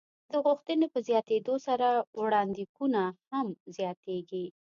د 0.31 0.33
غوښتنې 0.45 0.87
په 0.93 0.99
زیاتېدو 1.07 1.55
سره 1.67 1.87
وړاندېکونه 2.21 3.01
هم 3.31 3.47
زیاتېږي. 3.77 4.45